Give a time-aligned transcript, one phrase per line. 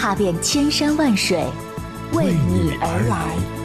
[0.00, 1.44] 踏遍千山万水，
[2.14, 3.59] 为你而来。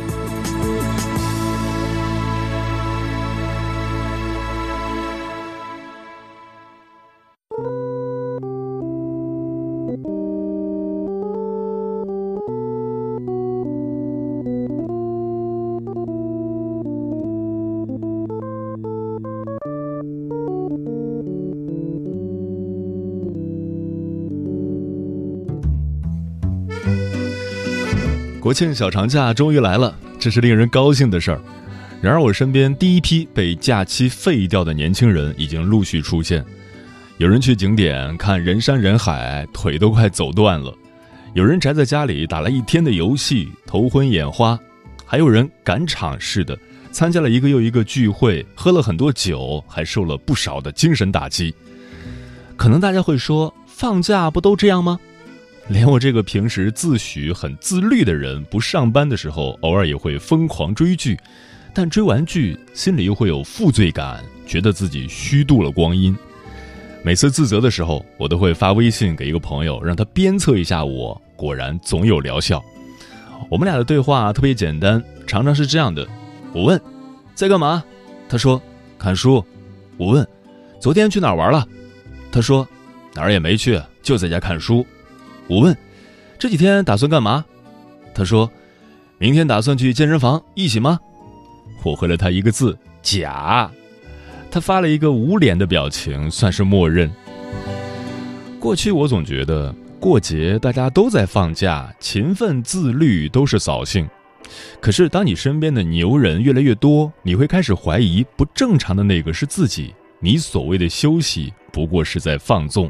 [28.46, 31.42] 国庆小长假终于来了，这是令人高兴的事儿。
[32.00, 36.46] 然而，我身边第一批被假期废掉的年轻人已经陆续出现。
[37.18, 40.72] 有人去景点看人山人海，腿都快走断了；
[41.34, 44.56] 有人宅在家里打了一天的游戏，头昏眼花；
[45.08, 46.56] 还有人赶场似的
[46.92, 51.52] 参加了一个又一个聚会，喝了很多酒，还受了不少的精神打击。
[52.56, 55.00] 可能大家会说，放假不都这样吗？
[55.68, 61.18] 连我这个平时自诩很自律的人，不上班的时候，偶尔也会疯狂追剧，
[61.74, 66.16] 但追完剧心里又会有负罪感，觉得自己虚度了光阴。
[67.04, 71.20] 每次自责的时候，我都会发微信给一个朋友，让他鞭策一下我。
[71.36, 72.64] 果然总有疗效。
[73.50, 76.08] 我们俩的对话特别简单，常常是这样的：
[76.54, 76.80] 我问
[77.34, 77.84] 在干嘛，
[78.30, 78.62] 他说
[78.98, 79.44] 看书；
[79.98, 80.26] 我问
[80.80, 81.68] 昨天去哪儿玩了，
[82.32, 82.66] 他说
[83.14, 84.86] 哪儿也没去，就在家看书。
[85.48, 85.76] 我问
[86.40, 87.46] ：“这几天打算干嘛？”
[88.16, 88.50] 他说
[89.20, 91.00] ：“明天打算去健身房，一起吗？”
[91.84, 93.70] 我回了他一个字：“假。”
[94.50, 97.12] 他发了一个无脸的表情，算是默认。
[98.60, 104.08] 过去我总觉得过节大家都在放假，勤奋自律都是扫兴。
[104.80, 109.94] 可是当你身边的牛人越来越多，你会开始怀疑不正常的那个是自己。
[110.20, 112.90] 你所谓的休息，不过是在放纵。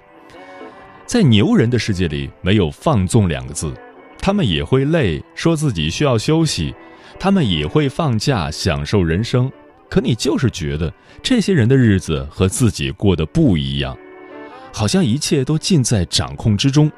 [1.05, 3.73] 在牛人的世界里，没有放纵两个字，
[4.19, 6.73] 他们也会累，说自己需要休息，
[7.19, 9.51] 他们也会放假，享受人生。
[9.87, 13.95] 可你就是觉得这些人的日子和自己过得不一样，
[14.73, 16.91] 好像一切都尽在掌控之中。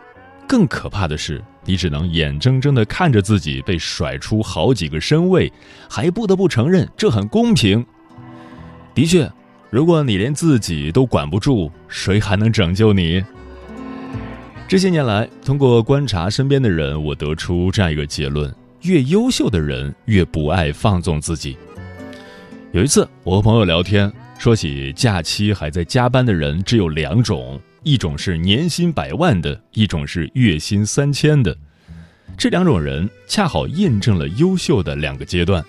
[0.47, 5.51] 更可怕的是，你只能眼睁睁地看着自己被甩出好几个身位，
[5.89, 7.85] 还不得不承认这很公平。
[8.95, 9.29] 的确，
[9.69, 13.21] 如果你连自己都管不住，谁还能拯救你？
[14.67, 21.55] 这些年来，通过观察身边的人，我得出这样一个结论：越优秀的人越不爱放纵自己。
[22.73, 31.55] 有一次，我和朋友聊天，说起假期还在加班的人，只有两种：一种是年薪百万的，一种是月薪三千的。
[32.37, 35.63] 这两种人恰好印证了优秀的两个阶段。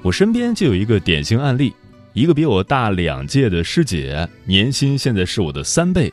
[0.00, 1.72] 我身边就有一个典型案例：
[2.12, 6.10] 一个比我大两届的师姐，年薪现在是我的三倍。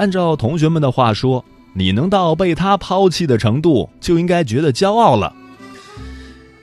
[0.00, 1.44] 按照同学们的话说，
[1.74, 5.36] 你能到被他抛弃的程度，就应该觉得骄傲了。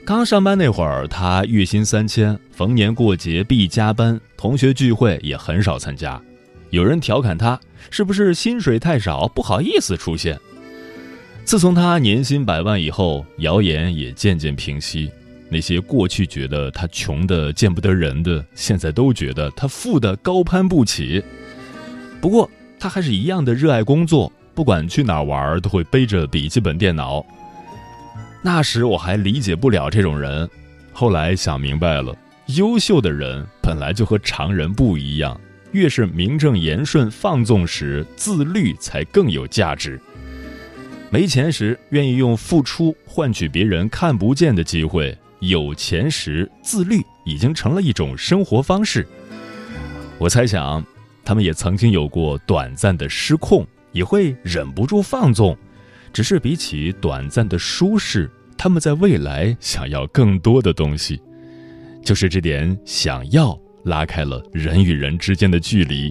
[0.04, 6.20] 刚上班那会儿，他月薪三千，逢年过节必加班，同学聚会也很少参加。
[6.70, 7.58] 有人调侃他
[7.90, 10.36] 是不是薪水太少，不好意思出现。
[11.44, 15.08] 自从他年薪百万以后，谣言也渐渐平息。
[15.48, 21.22] 那些过去觉得他穷的见不得人的，现在都觉得他富的高攀不起。
[22.20, 27.24] 不过，他还是一样的热爱工作，不管去哪玩都会背着笔记本电脑。
[28.40, 30.48] 那时我还理解不了这种人，
[30.92, 32.16] 后来想明白了，
[32.56, 35.38] 优秀的人本来就和常人不一样，
[35.72, 40.00] 越是名正言顺放纵时，自律才更有价值。
[41.10, 49.06] 没钱时愿意用付出换取别人看不见的机会，有钱时自律已经成了一种生活方式。
[50.18, 50.84] 我猜想。
[51.28, 55.54] 他们也曾经有过短暂的失控，也会忍不住放纵，
[56.10, 61.20] 只是比起短暂的舒适，他们在未来想要更多的东西，
[62.02, 63.54] 就是这点想要
[63.84, 66.10] 拉开了人与人之间的距离。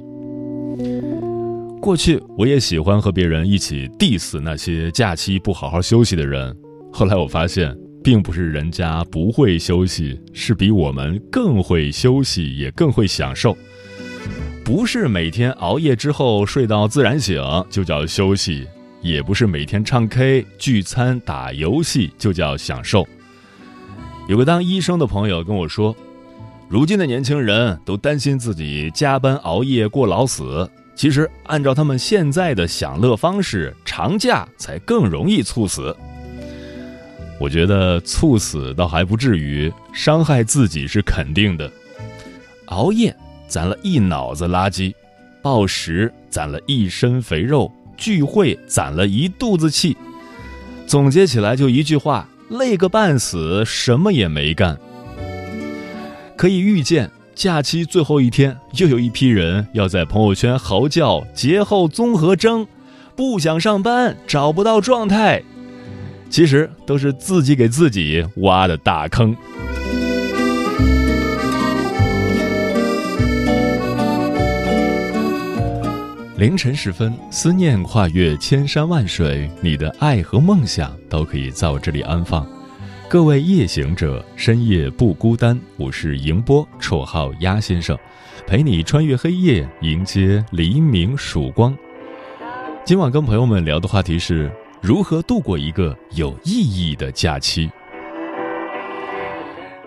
[1.82, 6.56] 过去我也喜欢和别人一起 diss 那些假期不好好休息的人，
[6.94, 13.58] 后来我发现，并不是人家不会休息，是比我们更会休息，也更会享受。
[14.68, 18.68] 不是每天熬夜之后睡到自然醒就叫休息，
[19.02, 23.08] 也不是每天唱 K、聚餐、打游戏就叫享受。
[24.28, 25.96] 有个当医生的朋友跟我说，
[26.68, 35.96] 如今的年轻人都担心自己加班熬夜过劳死，其实按照他们现在的享乐方式，长假才更容易猝死。
[37.40, 41.72] 我觉得猝死倒还不至于，伤害自己是肯定的。
[42.66, 43.16] 熬夜
[43.48, 44.94] 攒了一脑子垃圾，
[45.42, 49.96] 暴食攒了一身肥肉，聚会攒了一肚子气。
[50.86, 54.78] 总结起来就一句话：累个半死，什么也没干。
[56.36, 62.68] 可以预见，假期最后一天，又有一批人要在朋友圈嚎叫节后综合征，
[63.16, 65.42] 不想上班，找不到状态。
[66.30, 69.36] 其实都是自己给自己挖的大坑。
[76.38, 82.48] 凌晨时分，思念跨越千山万水，你的爱和梦想都可以在我这里安放。
[83.10, 85.60] 各位夜行者，深夜不孤单。
[85.78, 87.98] 我是迎波，绰号鸭先生，
[88.46, 91.76] 陪你穿越黑夜，迎接黎明曙光。
[92.86, 94.52] 今晚跟朋友们聊的话题是。
[94.80, 97.68] 如何度过一个有意义的假期？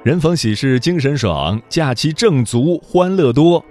[0.02, 3.64] 人逢喜事精神爽，假期正足欢乐多。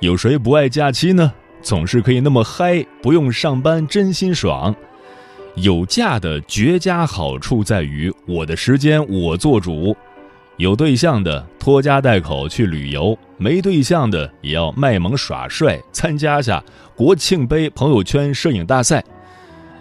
[0.00, 1.32] 有谁不爱假期呢？
[1.68, 4.74] 总是可以那么嗨，不用上班真心爽。
[5.56, 9.94] 有假的绝佳好处在于，我的时间我做主。
[10.56, 16.64] 有对象的拖家带口去旅游，没对象的也要卖萌耍帅，参加下
[16.96, 19.04] 国庆杯朋友圈摄影大赛。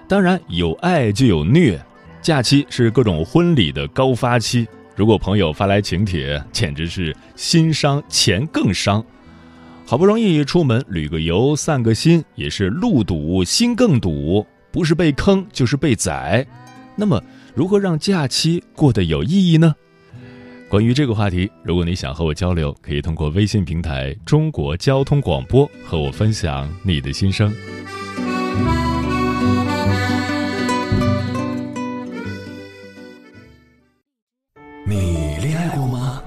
[0.10, 1.82] 当然有爱就有虐，
[2.22, 4.68] 假期是各种婚礼的高发期。
[4.94, 9.02] 如果朋友发来请帖，简直是心伤钱更伤。
[9.90, 16.46] 好不容易出门旅个游、散个心，也是路堵心更堵，不是被坑就是被宰。
[16.94, 17.24] 那么，
[17.56, 19.74] 如何让假期过得有意义呢？
[20.68, 27.50] 关于这个话题，如果你想和我交流，可以通过微信平台“中国交通广播”和我分享你的心声。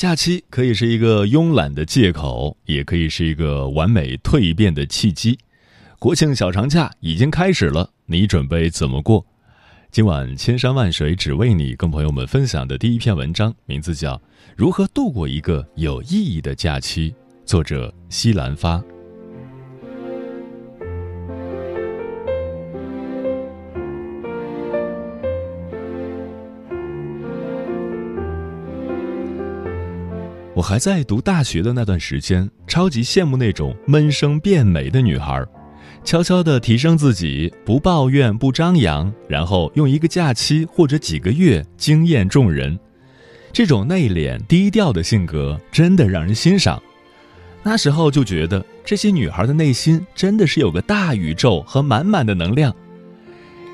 [0.00, 5.38] 假期可以是一个慵懒的借口，也可以是一个完美蜕变的契机。
[5.98, 9.26] 国庆小长假已经开始了，你准备怎么过？
[9.90, 14.14] 今晚千山万水只为你，跟朋友们分享的第一篇文章，名字叫
[14.56, 17.10] 《如何度过一个有意义的假期》，
[17.44, 18.82] 作者西兰发。
[30.60, 35.42] 我还在读大学的那段时间，超级羡慕那种闷声变美的女孩，
[36.04, 42.78] 悄悄地提升自己，不抱怨，不张扬，然后用一个假期或者几个月惊艳众人。
[43.54, 46.78] 这种内敛低调的性格真的让人欣赏。
[47.62, 52.70] 那时候就觉得这些女孩的内心真的是有个大宇宙和满满的能量。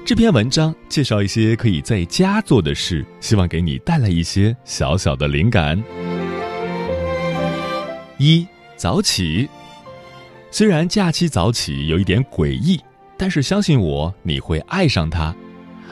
[0.04, 5.82] 这篇文章介绍一些可以在家做的事，希望给你带来一些小小的灵感。
[8.18, 8.46] 一
[8.76, 9.46] 早起，
[10.50, 12.80] 虽然假期早起有一点诡异，
[13.14, 15.34] 但是相信我，你会爱上它。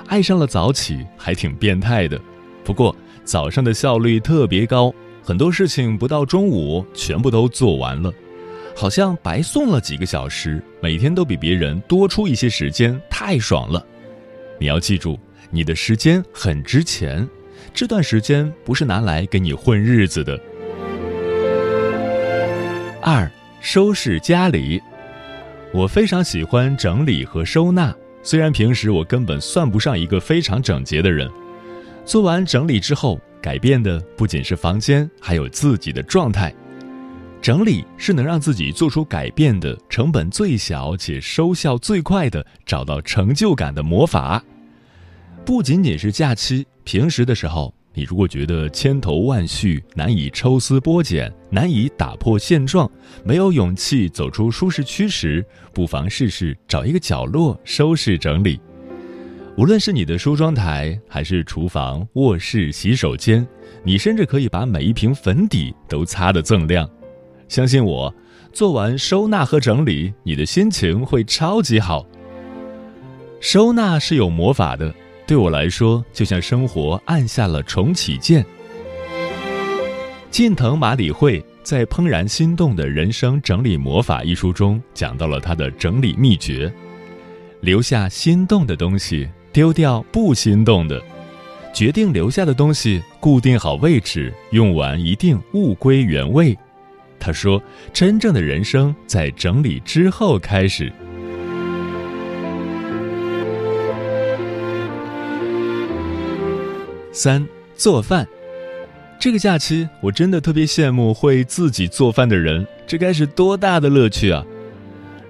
[0.07, 2.19] 爱上了早起还挺变态的，
[2.65, 8.11] 不过早上的效率特别高，很多事情不到中午全部都做完了，
[8.75, 13.85] 好像白送了几个小时，每天都比别人多出一些时间，太爽了。
[14.59, 15.19] 你要记住，
[15.51, 17.29] 你的时间很值钱，
[17.75, 20.41] 这段时间不是拿来给你混日子的。
[23.07, 23.31] 二，
[23.61, 24.81] 收拾家里。
[25.75, 31.31] 我非常喜欢整理和收纳，虽然平时我根本算不上一个非常整洁的人。
[32.07, 36.51] 做完整理之后，改变的不仅是房间，还有自己的状态。
[37.43, 44.43] 整理是能让自己做出改变的成本最小且收效最快的找到成就感的魔法。
[45.45, 52.91] 不仅仅是假期，平时的时候，你如果觉得千头万绪，难以抽丝剥茧，难以打破现状，
[53.25, 58.61] 没有勇气走出舒适区时，不妨试试找一个角落收拾整理。
[59.57, 63.47] 无论是你的梳妆台，还是厨房、卧室、洗手间，
[63.85, 66.91] 你甚至可以把每一瓶粉底都擦得锃亮。
[67.47, 68.13] 相信我，
[68.53, 72.05] 做完收纳和整理，你的心情会超级好。
[73.39, 74.93] 收纳是有魔法的，
[75.27, 78.45] 对我来说，就像生活按下了重启键。
[80.31, 86.73] 近藤麻里惠在《怦然心动的人生整理魔法》一书中讲到了他的整理秘诀：
[87.61, 89.29] 留下心动的东西。
[89.53, 91.01] 丢掉不心动的，
[91.73, 96.59] 决定留下的东西，固定好位置，用完一定物归原位。
[97.21, 97.63] 他说
[97.95, 100.93] ：“真正的人生在整理之后开始。”
[107.15, 108.27] 三做饭，
[109.21, 114.45] 这个假期我真的特别羡慕会自己做饭的人，这该是多大的乐趣啊！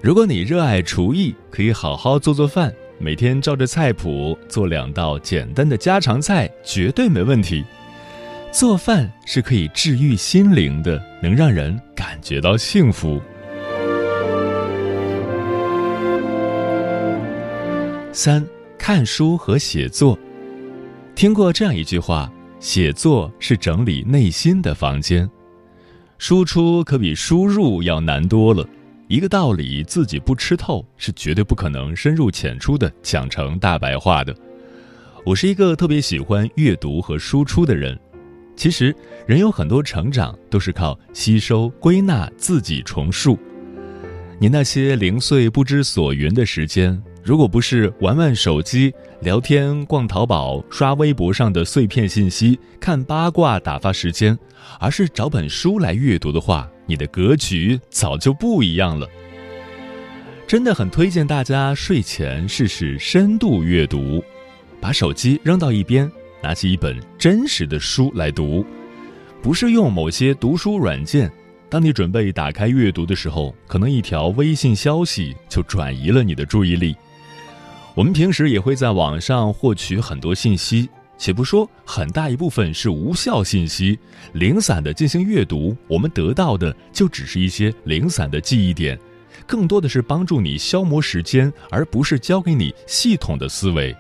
[0.01, 2.73] 如果你热爱厨艺，可以好好做做饭。
[2.97, 7.63] 每天照着菜谱做两道简单的家常菜，绝对没问题。
[8.51, 13.21] 做饭是可以治愈心灵的，能让人感觉到幸福。
[18.11, 18.43] 三
[18.79, 20.19] 看书和写作，
[21.15, 25.31] 听过这样一句话：写作是整理内心的房间，
[26.19, 28.67] 输出可比输入要难多了。
[29.07, 34.35] 一个道理自己不吃透，是绝对不可能深入浅出的讲成大白话的。
[35.25, 37.99] 我是一个特别喜欢阅读和输出的人。
[38.57, 38.95] 其实，
[39.25, 43.39] 人有很多成长都是靠吸收、归纳、自己重述。
[44.41, 54.39] 你那些零碎不知所云的时间，如果不是玩玩手机、聊天、逛淘宝、刷微博上的碎片信息、看八卦打发时间，
[54.79, 59.09] 而是找本书来阅读的话，你的格局早就不一样了。
[60.47, 64.23] 真的很推荐大家睡前试试深度阅读，
[64.79, 66.11] 把手机扔到一边，
[66.43, 68.67] 拿起一本真实的书来读，
[69.41, 71.33] 不是用某些读书软件。
[71.71, 76.95] 当你准备打开阅读的时候，可能一条微信消息就转移了你的注意力。
[77.95, 80.89] 我们平时也会在网上获取很多信息。
[81.17, 83.97] 且不说很大一部分是无效信息，
[84.33, 88.99] 零散的进行阅读，我们得到的就只是一些零散的记忆点，
[89.47, 93.95] 更多的是帮助你消磨时间，而不是教给你系统的思维。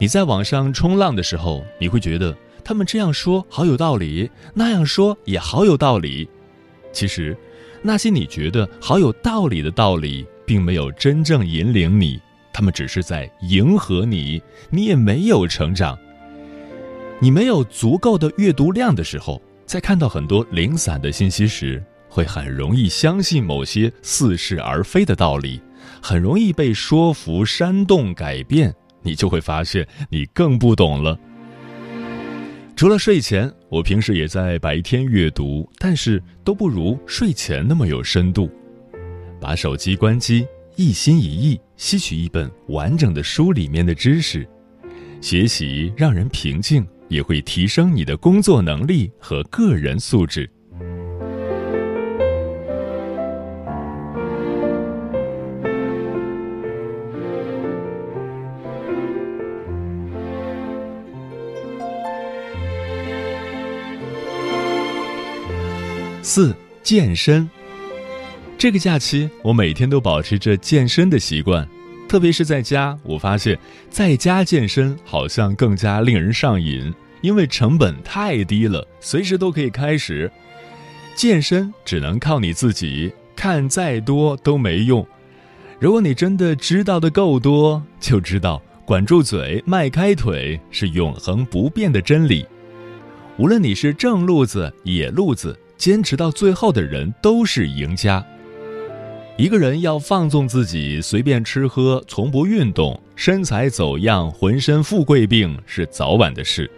[0.00, 6.26] 你在网上冲浪的时候，你会觉得他们这样说好有道理，那样说也好有道理。
[6.90, 7.36] 其实，
[7.82, 12.18] 那些你觉得好有道理的道理，并没有真正引领你。
[12.52, 15.98] 他们只是在迎合你，你也没有成长。
[17.18, 25.60] 你没有足够的阅读量的时候，在看到很多零散的信息时，会很容易相信某些似是而非的道理，
[26.02, 28.74] 很容易被说服、煽动、改变。
[29.02, 31.18] 你就会发现，你更不懂了。
[32.74, 38.50] 除了睡前，我平时也在白天阅读，但是都不如睡前那么有深度。
[39.40, 40.46] 把手机关机。
[40.76, 44.48] 一心一意吸取一本完整的书里面的知识，
[45.20, 50.48] 学习让人平静，也会提升你的工作能力和个人素质。
[66.22, 67.48] 四、健身。
[68.62, 71.68] 这个假期，我每天都保持着健身的习惯，
[72.08, 73.58] 特别是在家，我发现
[73.90, 80.30] 在家健身好像更加令人上瘾，因为成本太低了，随时都可以开始。
[81.16, 85.04] 健身只能靠你自己，看再多都没用。
[85.80, 92.46] 如果你真的知道的够多，就知道管住嘴、迈开腿是永恒不变的真理。
[93.38, 98.24] 无论你是正路子、野路子，坚持到最后的人都是赢家。
[99.38, 106.70] 一个人要放纵自己，随便吃喝，从不运动，身材走样，浑身富贵病是早晚的事。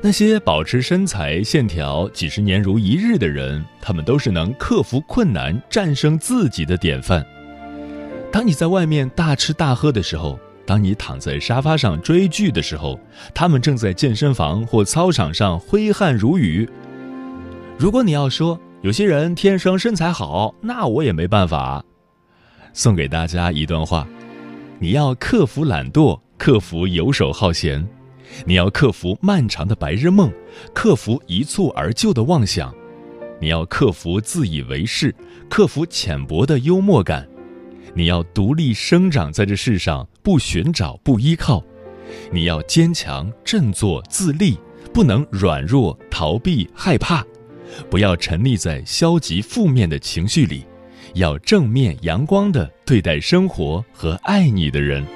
[0.00, 7.24] 那些保持身材线条几十年如一日的人，他们都是能克服困难、战胜自己的典范。
[8.32, 12.98] 当你在外面大吃大喝的时候，当你躺在沙发上追剧的时候，
[13.34, 16.68] 他们正在健身房或操场上挥汗如雨。
[17.78, 21.84] 如果你要说有些人天生身材好，那我也没办法。
[22.72, 24.06] 送给大家一段话：
[24.78, 27.84] 你要克服懒惰，克服游手好闲；
[28.44, 30.32] 你要克服漫长的白日梦，
[30.72, 32.72] 克服一蹴而就的妄想；
[33.40, 35.12] 你要克服自以为是，
[35.50, 37.28] 克服浅薄的幽默感。
[37.92, 41.60] 你要独立生长在这世上，不寻找，不依靠；
[42.30, 44.56] 你要坚强、振作、自立，
[44.94, 47.24] 不能软弱、逃避、害怕；
[47.90, 50.64] 不要沉溺在消极负面的情绪里，
[51.14, 55.06] 要正面阳光的对待生活和爱你的人。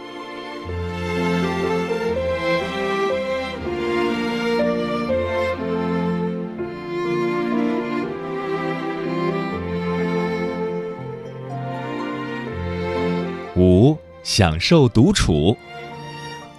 [13.56, 15.54] 五，享受独处。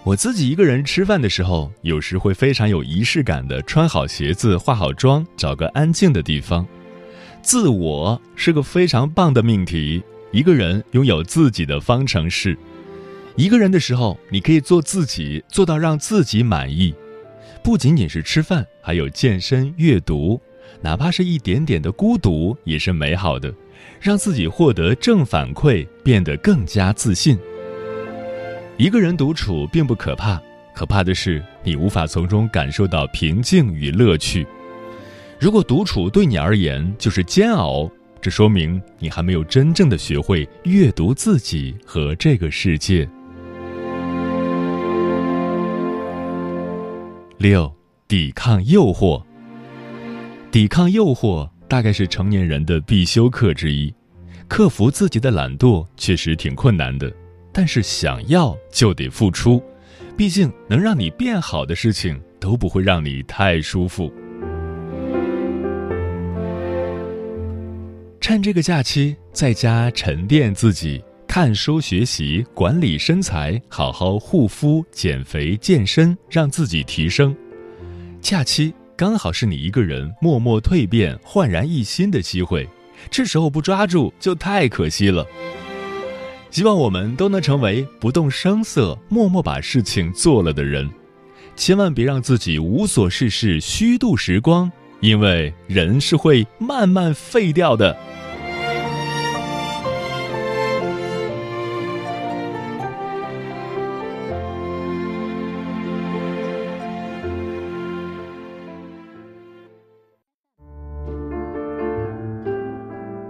[0.03, 6.67] 我自己一个人吃饭的时候，有时会非常有仪式感的穿好鞋子、化好妆，找个安静的地方。
[7.43, 10.01] 自我是个非常棒的命题。
[10.31, 12.57] 一个人拥有自己的方程式。
[13.35, 16.95] 一个人的时候，你可以做自己，做到让自己满意。
[17.63, 20.41] 不仅仅是吃饭，还有健身、阅读，
[20.81, 23.53] 哪怕是一点点的孤独，也是美好的。
[23.99, 27.37] 让自己获得正反馈，变得更加自信。
[28.81, 30.41] 一个人独处并不可怕，
[30.73, 34.43] 可怕的是你无法从中感受到平静与乐趣。
[35.39, 37.87] 如果独处对你而言就是煎熬，
[38.19, 43.07] 这说明你还没有真正的学会阅读自己和这个世界。
[47.37, 47.71] 六，
[48.07, 49.21] 抵抗诱惑。
[50.49, 51.47] 抵抗诱惑。
[51.67, 53.93] 大概是成年人的必修课之一，
[54.47, 57.13] 克服自己的懒惰确实挺困难的，
[57.51, 59.63] 但是想要就得付出，
[60.17, 64.11] 毕竟能让你变好的事情都不会让你太舒服。
[68.19, 77.35] 趁这个假期，在家沉淀自己，看书学习，管理身材，好好护肤、减肥、健身，让自己提升。
[78.21, 78.73] 假期。
[78.93, 82.69] 刚好是你一个人默默蜕变、焕然一新的机会，
[83.09, 85.25] 这时候不抓住就太可惜了。
[86.51, 90.87] 希望我们都能成为不动声色、默默把事情做了的人，
[91.55, 97.97] 千万别让自己无所事事、虚度时光，因为人是会慢慢废掉的。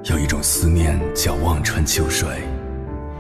[0.06, 2.28] 有一种思念叫望穿秋水，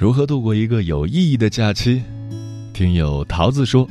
[0.00, 2.02] 如何度过一个有意义的假期？
[2.72, 3.86] 听友桃子说，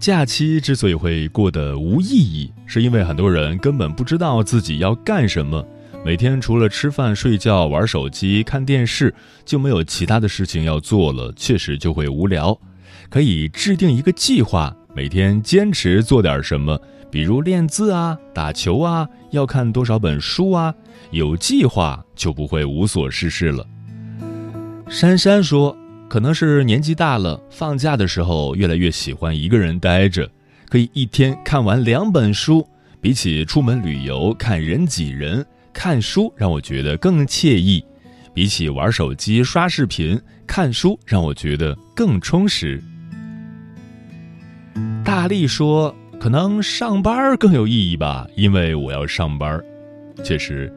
[0.00, 5.64] 假期之所以会过得无意义，是因为很多人根本不知道自己要干什么。
[6.04, 12.60] 每天除了吃饭、睡觉、玩手机、看电视，就没有其他的事情要做了，确实就会无聊。
[13.08, 16.76] 可以制定一个计划，每天坚持做点什么，
[17.12, 20.74] 比如练字啊、打球啊，要看多少本书啊，
[21.12, 23.64] 有计划就不会无所事事了。
[24.90, 25.76] 珊珊说
[26.08, 30.28] ：“可能是年纪大了，放假的时候越来越喜欢一个人待着，
[30.68, 32.66] 可以一天看完两本书。
[33.00, 37.80] 比起出门旅游看人挤人，看书让我觉得更惬意；
[38.34, 42.82] 比起玩手机刷视频，看书让我觉得更充实。”
[45.04, 49.62] 大力说：“可能上班更有意义吧，因为我要上班。
[50.24, 50.72] 确实，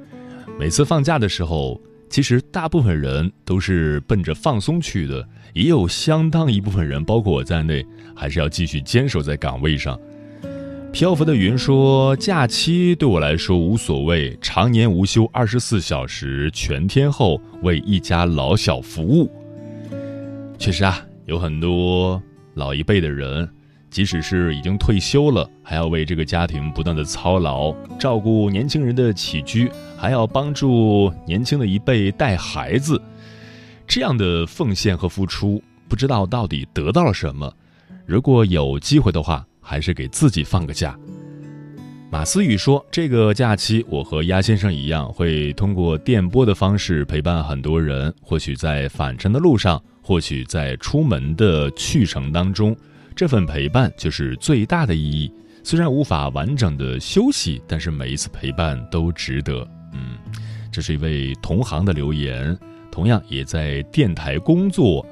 [0.59, 1.79] 每次放假的时候。”
[2.11, 9.97] 其实大部分人都是奔着放松去的，也有相当一部分人，包括我在内，还是要继续坚守在岗位上。
[10.91, 19.31] 漂浮的云说：“假期对我来说无所谓，常年无休，二十四小时全天候为一家老小服务。”
[20.59, 22.21] 确实啊，有很多
[22.55, 23.49] 老一辈的人。
[23.91, 32.99] 即使是已经退休了，还要为这个家庭不断的操劳，照顾年轻人的起居，还要帮助年轻的一辈带孩子，
[33.85, 37.53] 这样的奉献和付出，不知道到底得到了什么。
[38.05, 40.97] 如果有机会的话，还是给自己放个假。
[42.09, 48.13] 马思雨说：“这个假期，我和鸭先生一样，会通过电波的方式陪伴很多人。
[48.21, 52.75] 或许在返程的路上，或许在出门的去程当中，
[53.21, 55.31] 这份陪伴就是最大的意义。
[55.61, 59.59] 虽然无法完整的休息，但是每一次陪伴都值得。”
[59.93, 60.17] 嗯，
[60.71, 62.57] 这是一位同行的留言，
[62.89, 65.05] 同样也在电台工作。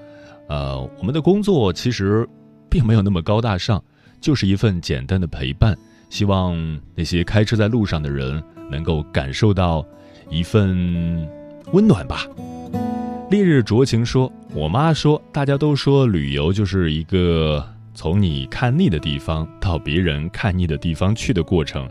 [0.48, 2.28] 呃，我们的工作其实
[2.67, 3.80] 并没有那么高大上，
[4.19, 5.78] 就是一份简单的陪伴。
[6.10, 6.58] 希望
[6.95, 9.86] 那些开车在路上的人能够感受到
[10.32, 11.30] 一份
[11.74, 12.26] 温暖吧。
[13.30, 21.89] 烈日灼情说：“我妈说，大家都说旅游就是一个从你看腻的地方到别人看腻的地方去的过程，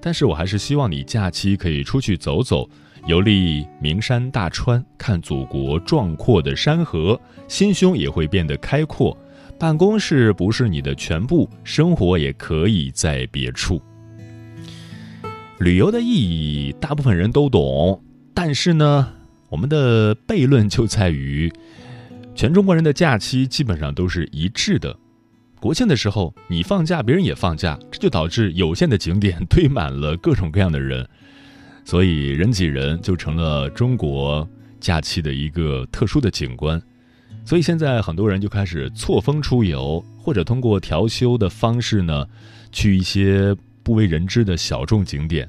[0.00, 2.68] 但是我还是希望你假期可以出去走走，
[3.06, 9.16] 游历名山大川，看祖国壮阔的山河，心胸也会变得开阔。”
[9.58, 13.78] 办公室不是你的全部，生活也可以在别处。
[15.58, 19.12] 旅游的意义，大部分人都懂，但是呢，
[19.50, 21.52] 我们的悖论就在于，
[22.34, 24.96] 全中国人的假期基本上都是一致的。
[25.60, 31.06] 国庆的时候，你放假，别人也放假，这就导致有限的景点 堆满了各种各样的人，
[31.84, 34.48] 所以人挤人就成了中国
[34.80, 36.80] 假期的一个特殊的景观。
[37.44, 42.26] 所以现在很多人就开始错峰出游，或者通过调休的方式呢，
[42.72, 45.46] 去一些不为人知的小众景点。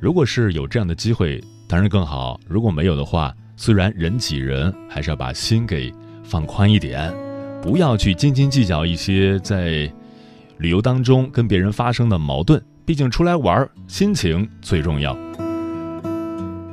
[0.00, 5.92] 如果是有这样的机会，当然更好；如果没有的话，虽然人挤人，还是要把心给
[6.24, 7.12] 放宽一点，
[7.66, 9.90] 不要去斤斤计较一些在
[10.58, 12.62] 旅游当中跟别人发生的矛盾。
[12.84, 15.18] 毕竟出来玩，心情最重要。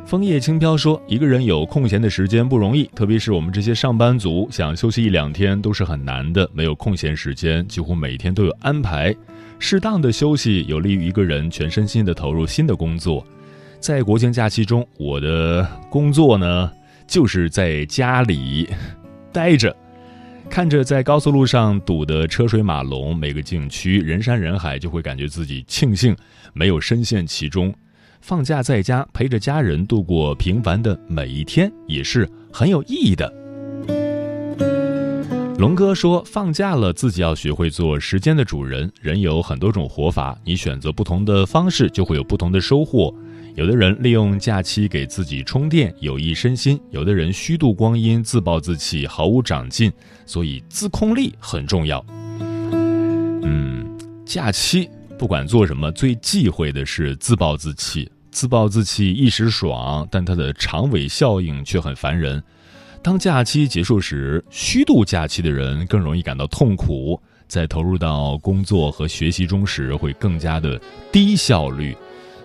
[0.06, 6.48] 枫叶轻飘说：“一个人有空闲的时间不容易，特别是我们这些上班族，想休息一两天都是很难的。
[6.54, 9.16] 没有空闲时间，几乎每天都有安排。
[9.58, 13.26] 适当的休息有利于一个人全身心的投入新的工作。
[13.80, 16.72] 在国庆假期中，我的工作呢，
[17.08, 18.70] 就是在家里
[19.32, 19.76] 待着，
[20.50, 26.16] 看着在高速路上堵得车水马龙，每个景区人山人海，就会感觉自己庆幸
[26.54, 27.74] 没有深陷其中。”
[28.22, 33.30] 放假在家陪着家人度过平凡的每一天，也是很有意义的。
[35.58, 38.90] 龙哥说：“放假了，自己要学会做时间的主人。
[39.02, 43.14] 人有很多种活法，你选择不同的方式，就会有不同的收获。
[43.56, 49.92] 有的人利用假期给自己充电，有益身心；有的人虚度光阴，自暴自弃，毫无长进。
[50.26, 52.04] 所以，自控力很重要。
[52.40, 53.86] 嗯，
[54.26, 58.12] 假期。”不管做什么，最忌讳的是自暴自弃。
[58.32, 62.44] 自暴自弃一时爽，但它的长尾效应却很烦人。
[63.04, 71.96] 当假期结束时，虚度假期的人更容易感到痛苦，在投入到工作和学习中时会更加的低效率。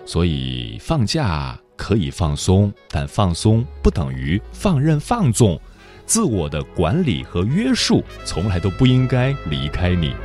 [0.09, 5.61] 所以，放假可以放松，但放松不等于放任放纵。
[6.07, 10.15] 自我的管理和约束从来都不应该离开你。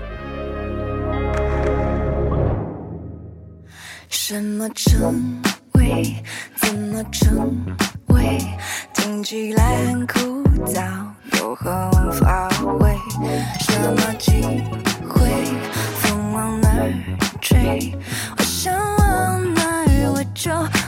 [4.08, 5.42] 什么称
[5.74, 6.16] 谓？
[6.56, 7.54] 怎么称
[8.06, 8.38] 谓？
[8.94, 10.18] 听起来很枯
[10.64, 10.80] 燥
[11.38, 12.96] 又很乏味。
[13.60, 14.32] 什么机
[15.06, 15.20] 会？
[16.00, 16.90] 风往哪儿
[17.42, 17.92] 吹？
[18.38, 19.03] 我想，我
[20.44, 20.83] 就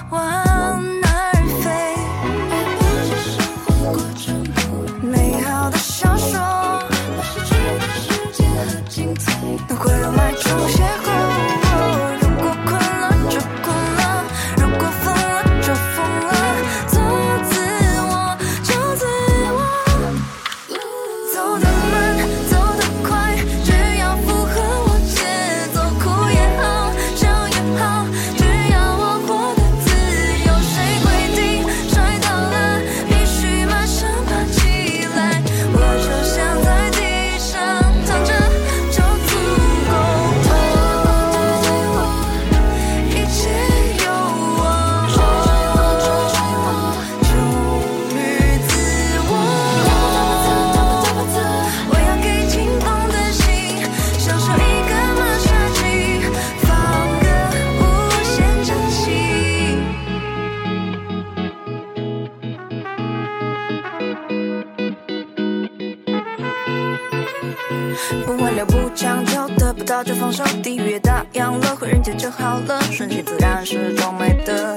[69.96, 72.78] 早就放手，地狱也打烊了，回人间就好了。
[72.92, 74.76] 顺其自然是种美德，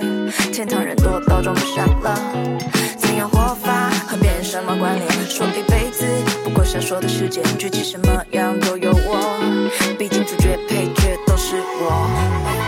[0.54, 2.18] 天堂人多到装不下了。
[2.98, 5.06] 怎样活法和别人什么关联？
[5.28, 6.06] 说一辈子
[6.42, 12.59] 不过闪烁的时间，剧情什么样都有我，毕竟主角配角都是我。